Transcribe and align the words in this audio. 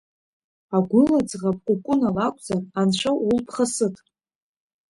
Агәыла 0.75 1.19
ӡӷаб 1.27 1.57
Кәыкәына 1.65 2.09
лакәзар, 2.15 2.63
Анцәа, 2.79 3.11
улԥха 3.27 3.65
сыҭ! 3.73 3.95